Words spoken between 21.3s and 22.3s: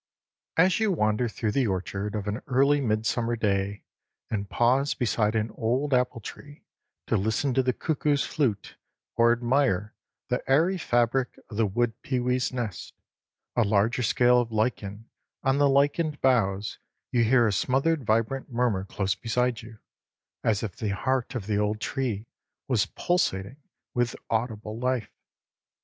of the old tree